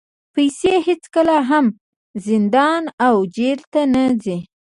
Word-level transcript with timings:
پیسې 0.33 0.73
هېڅکله 0.87 1.37
هم 1.49 1.65
زندان 2.27 2.83
او 3.05 3.15
جېل 3.35 3.59
ته 3.73 3.81
نه 3.93 4.03
ځي. 4.23 4.37